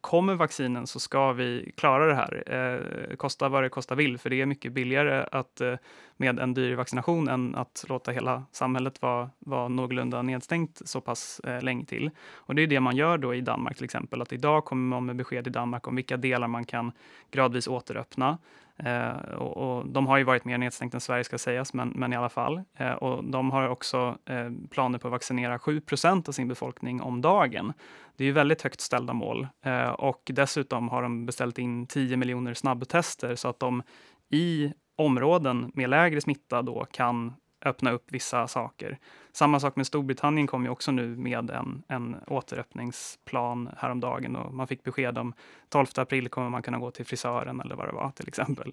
[0.00, 4.30] kommer vaccinen så ska vi klara det här, eh, kosta vad det kosta vill, för
[4.30, 5.74] det är mycket billigare att, eh,
[6.16, 11.40] med en dyr vaccination än att låta hela samhället vara, vara någorlunda nedstängt så pass
[11.40, 12.10] eh, länge till.
[12.34, 15.06] Och det är det man gör då i Danmark till exempel, att idag kommer man
[15.06, 16.92] med besked i Danmark om vilka delar man kan
[17.30, 18.38] gradvis återöppna.
[18.78, 22.12] Eh, och, och, de har ju varit mer nedstängt än Sverige ska sägas, men, men
[22.12, 22.62] i alla fall.
[22.78, 27.20] Eh, och de har också eh, planer på att vaccinera 7% av sin befolkning om
[27.20, 27.72] dagen.
[28.16, 32.16] Det är ju väldigt högt ställda mål eh, och dessutom har de beställt in 10
[32.16, 33.82] miljoner snabbtester så att de
[34.30, 37.34] i områden med lägre smitta då kan
[37.64, 38.98] öppna upp vissa saker.
[39.36, 44.66] Samma sak med Storbritannien kom ju också nu med en, en återöppningsplan häromdagen och man
[44.66, 45.34] fick besked om
[45.68, 48.72] 12 april kommer man kunna gå till frisören eller vad det var till exempel.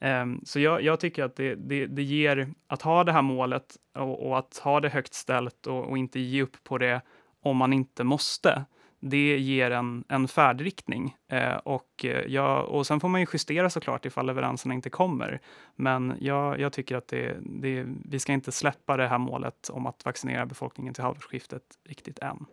[0.00, 3.76] Um, så jag, jag, tycker att det, det, det, ger, att ha det här målet
[3.94, 7.00] och, och att ha det högt ställt och, och inte ge upp på det
[7.42, 8.64] om man inte måste
[9.00, 11.16] det ger en, en färdriktning.
[11.28, 15.40] Eh, och, eh, ja, och sen får man ju justera såklart ifall leveranserna inte kommer.
[15.76, 19.86] Men jag, jag tycker att det, det, vi ska inte släppa det här målet om
[19.86, 22.46] att vaccinera befolkningen till halvårsskiftet riktigt än.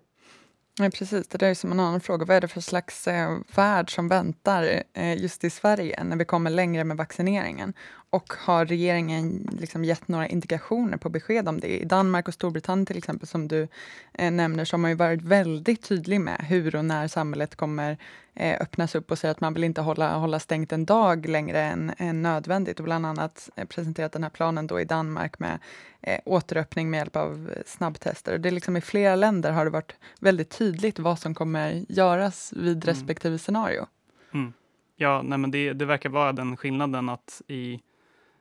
[0.80, 2.26] Nej, precis, det där är som en annan fråga.
[2.26, 6.26] Vad är det för slags eh, värld som väntar eh, just i Sverige när vi
[6.26, 7.74] kommer längre med vaccineringen?
[8.10, 11.82] Och har regeringen liksom gett några indikationer på besked om det?
[11.82, 13.68] I Danmark och Storbritannien till exempel, som du
[14.14, 17.98] eh, nämner, så har man ju varit väldigt tydlig med hur och när samhället kommer
[18.40, 21.94] öppnas upp och säger att man vill inte hålla, hålla stängt en dag längre än,
[21.98, 25.60] än nödvändigt och bland annat eh, presenterat den här planen då i Danmark med
[26.02, 28.38] eh, återöppning med hjälp av snabbtester.
[28.38, 32.54] Det är liksom I flera länder har det varit väldigt tydligt vad som kommer göras
[32.54, 32.82] vid mm.
[32.82, 33.86] respektive scenario.
[34.34, 34.54] Mm.
[34.96, 37.82] Ja, nej men det, det verkar vara den skillnaden att i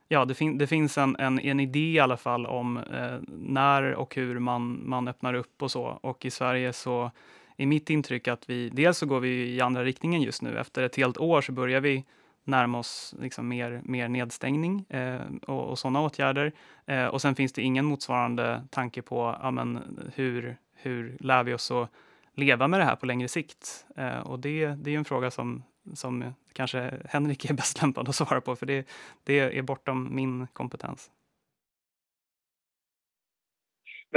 [0.09, 3.94] Ja, det, fin det finns en, en, en, idé i alla fall om eh, när
[3.94, 5.82] och hur man, man öppnar upp och så.
[5.82, 7.11] Och i Sverige så
[7.56, 10.58] är mitt intryck att vi, dels så går vi i andra riktningen just nu.
[10.58, 12.04] Efter ett helt år så börjar vi
[12.44, 16.52] närma oss liksom mer, mer nedstängning eh, och, och sådana åtgärder.
[16.86, 21.54] Eh, och sen finns det ingen motsvarande tanke på ja, men, hur, hur lär vi
[21.54, 21.90] oss att
[22.34, 23.86] leva med det här på längre sikt?
[23.96, 25.62] Eh, och det, det är en fråga som,
[25.94, 28.88] som kanske Henrik är bäst lämpad att svara på, för det,
[29.24, 31.10] det är bortom min kompetens.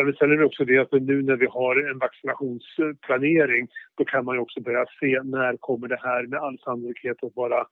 [0.04, 4.26] Men sen är det också det att nu när vi har en vaccinationsplanering då kan
[4.26, 7.66] man också börja se när kommer det här med all sannolikhet att vara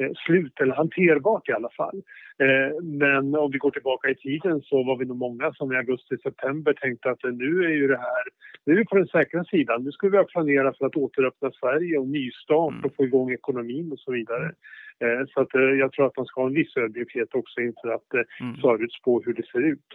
[0.00, 2.02] Eh, slut eller hanterbart i alla fall.
[2.38, 5.76] Eh, men om vi går tillbaka i tiden så var vi nog många som i
[5.76, 8.24] augusti-september tänkte att nu är ju det här,
[8.64, 9.84] nu är vi på den säkra sidan.
[9.84, 13.98] Nu ska vi planera för att återöppna Sverige och nystart och få igång ekonomin och
[13.98, 14.52] så vidare.
[15.00, 18.12] Eh, så att jag tror att man ska ha en viss ödmjukhet också inför att
[18.40, 18.56] mm.
[18.56, 19.86] förutspå hur det ser ut.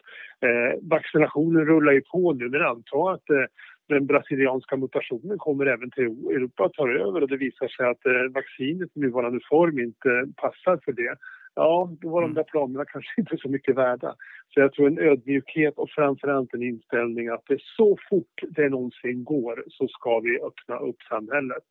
[0.82, 3.24] Vaccinationen rullar ju på nu men anta att
[3.88, 8.06] den brasilianska mutationen kommer även till Europa och tar över och det visar sig att
[8.06, 11.15] eh, vaccinet i nuvarande form inte passar för det.
[11.56, 12.36] Ja, då var de mm.
[12.36, 14.15] där planerna kanske inte så mycket värda.
[14.50, 19.24] Så jag tror en ödmjukhet och framförallt en inställning att det så fort det någonsin
[19.24, 21.68] går så ska vi öppna upp samhället.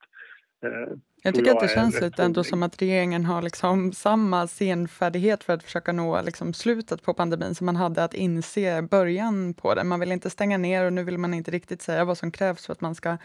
[1.22, 5.44] Jag tycker jag att det känns lite ändå som att regeringen har liksom samma senfärdighet
[5.44, 9.74] för att försöka nå liksom slutet på pandemin som man hade att inse början på
[9.74, 9.88] den.
[9.88, 12.66] Man vill inte stänga ner och nu vill man inte riktigt säga vad som krävs
[12.66, 13.16] för att man ska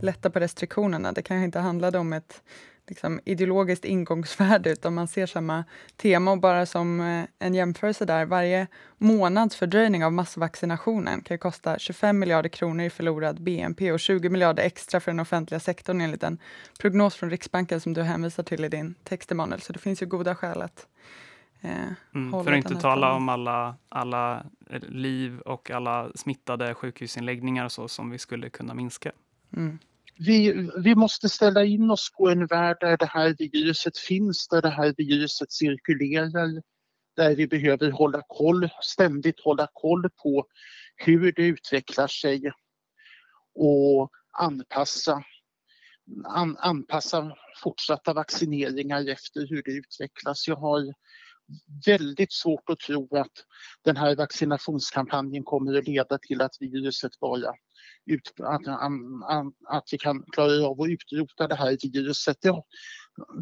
[0.00, 1.12] lätta på restriktionerna.
[1.12, 2.42] Det kanske inte handlade om ett
[2.88, 5.64] liksom, ideologiskt ingångsvärde utan man ser samma
[5.96, 6.30] tema.
[6.30, 8.66] Och bara som eh, en jämförelse där, varje
[8.98, 14.62] månads fördröjning av massvaccinationen kan kosta 25 miljarder kronor i förlorad BNP och 20 miljarder
[14.62, 16.38] extra för den offentliga sektorn enligt en
[16.80, 19.60] prognos från Riksbanken som du hänvisar till i din text, Emanuel.
[19.60, 20.86] Så det finns ju goda skäl att
[21.60, 21.70] eh,
[22.14, 27.72] mm, För att inte tala om alla, alla eh, liv och alla smittade sjukhusinläggningar och
[27.72, 29.12] så som vi skulle kunna minska.
[29.56, 29.78] Mm
[30.18, 34.62] vi, vi måste ställa in oss på en värld där det här viruset finns, där
[34.62, 36.62] det här viruset cirkulerar,
[37.16, 40.46] där vi behöver hålla koll, ständigt hålla koll på
[40.96, 42.52] hur det utvecklar sig
[43.54, 45.22] och anpassa,
[46.24, 50.48] an, anpassa fortsatta vaccineringar efter hur det utvecklas.
[50.48, 50.94] Jag har
[51.86, 53.32] väldigt svårt att tro att
[53.84, 57.54] den här vaccinationskampanjen kommer att leda till att viruset bara
[58.06, 58.68] ut, att,
[59.68, 62.36] att vi kan klara av att utrota det här viruset.
[62.40, 62.62] Det,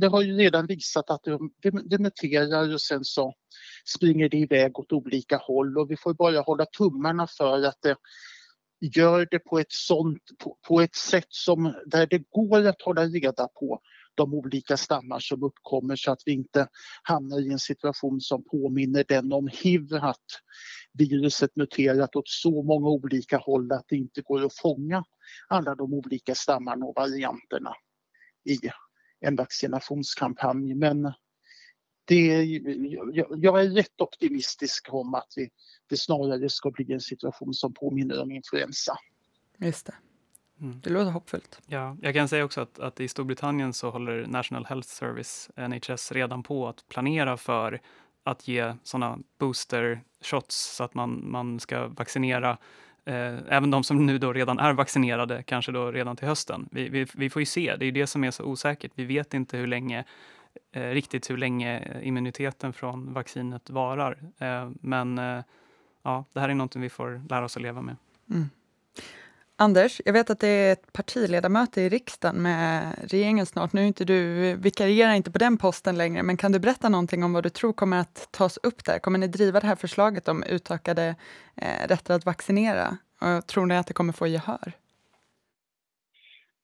[0.01, 1.39] det har ju redan visat att det,
[1.85, 3.35] det muterar och sen så
[3.97, 7.97] springer det iväg åt olika håll och vi får bara hålla tummarna för att det
[8.81, 13.05] gör det på ett, sånt, på, på ett sätt som där det går att hålla
[13.05, 13.81] reda på
[14.17, 16.69] de olika stammar som uppkommer så att vi inte
[17.03, 20.25] hamnar i en situation som påminner den om hiv, att
[20.93, 25.05] viruset muterat åt så många olika håll att det inte går att fånga
[25.49, 27.75] alla de olika stammarna och varianterna
[28.45, 28.59] i
[29.21, 30.75] en vaccinationskampanj.
[30.75, 31.13] Men
[32.05, 32.45] det,
[33.37, 35.51] jag är rätt optimistisk om att vi,
[35.89, 38.97] det snarare ska bli en situation som påminner om influensa.
[39.59, 39.95] Just det.
[40.61, 40.81] Mm.
[40.83, 41.61] Det låter hoppfullt.
[41.67, 46.13] Ja, jag kan säga också att, att i Storbritannien så håller National Health Service, NHS,
[46.13, 47.81] redan på att planera för
[48.25, 52.59] att ge sådana booster shots så att man, man ska vaccinera
[53.05, 56.69] eh, även de som nu då redan är vaccinerade, kanske då redan till hösten.
[56.73, 58.93] Vi, vi, vi får ju se, det är det som är så osäkert.
[58.95, 60.05] Vi vet inte hur länge
[60.73, 64.19] eh, riktigt hur länge immuniteten från vaccinet varar.
[64.39, 65.43] Eh, men eh,
[66.03, 67.97] ja, det här är någonting vi får lära oss att leva med.
[68.31, 68.51] Mm.
[69.59, 73.73] Anders, jag vet att det är ett partiledamöte i riksdagen med regeringen snart.
[73.73, 77.25] Nu är inte du, vikarierar inte på den posten längre, men kan du berätta någonting
[77.25, 78.99] om vad du tror kommer att tas upp där?
[78.99, 81.15] Kommer ni driva det här förslaget om utökade
[81.55, 82.97] eh, rätter att vaccinera?
[83.21, 84.73] Och tror ni att det kommer få gehör?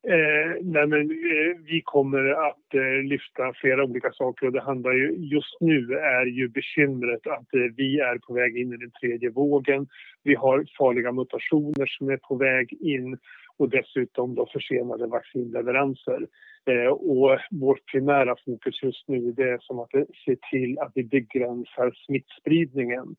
[0.09, 4.93] Eh, nej men, eh, vi kommer att eh, lyfta flera olika saker och det handlar
[4.93, 8.91] ju, just nu är ju bekymret att eh, vi är på väg in i den
[8.91, 9.87] tredje vågen.
[10.23, 13.19] Vi har farliga mutationer som är på väg in
[13.57, 16.27] och dessutom då försenade vaccinleveranser.
[16.67, 19.91] Eh, och vårt primära fokus just nu är som att
[20.25, 23.17] se till att vi begränsar smittspridningen.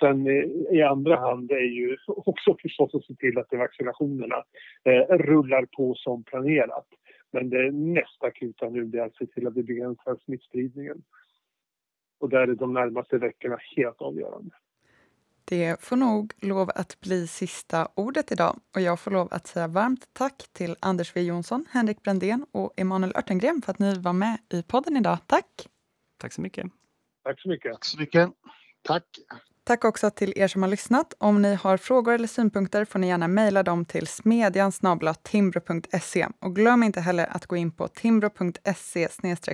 [0.00, 0.26] Sen
[0.70, 4.44] i andra hand är ju också förstås att se till att vaccinationerna
[4.84, 6.86] eh, rullar på som planerat.
[7.32, 11.02] Men det mest akuta nu är att se till att vi begränsar smittspridningen.
[12.20, 14.50] Och där är de närmaste veckorna helt avgörande.
[15.44, 19.68] Det får nog lov att bli sista ordet idag och jag får lov att säga
[19.68, 24.12] varmt tack till Anders W Jonsson, Henrik Brändén och Emanuel Örtengren för att ni var
[24.12, 25.18] med i podden idag.
[25.26, 25.68] Tack!
[26.18, 26.66] Tack så mycket.
[27.24, 27.72] Tack så mycket.
[27.72, 28.30] Tack så mycket.
[28.82, 29.04] Tack.
[29.66, 31.14] Tack också till er som har lyssnat.
[31.18, 34.72] Om ni har frågor eller synpunkter får ni gärna mejla dem till smedjan
[35.22, 36.28] timbro.se.
[36.40, 39.08] Och glöm inte heller att gå in på timbro.se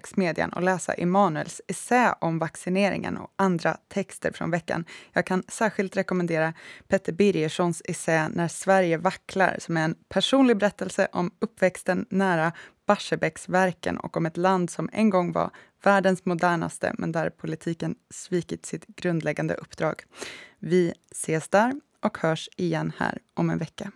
[0.04, 4.84] smedjan och läsa Emanuels essä om vaccineringen och andra texter från veckan.
[5.12, 6.54] Jag kan särskilt rekommendera
[6.88, 12.52] Petter Birgerssons essä När Sverige vacklar som är en personlig berättelse om uppväxten nära
[12.90, 15.50] Barsebäcksverken och om ett land som en gång var
[15.82, 20.02] världens modernaste men där politiken svikit sitt grundläggande uppdrag.
[20.58, 23.92] Vi ses där och hörs igen här om en vecka.